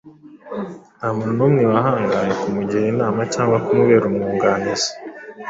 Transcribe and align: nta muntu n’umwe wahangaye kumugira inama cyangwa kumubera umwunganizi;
nta 0.97 1.07
muntu 1.15 1.33
n’umwe 1.37 1.63
wahangaye 1.71 2.31
kumugira 2.41 2.85
inama 2.93 3.21
cyangwa 3.33 3.57
kumubera 3.65 4.03
umwunganizi; 4.07 4.91